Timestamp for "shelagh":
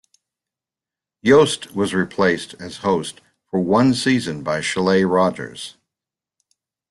4.59-5.05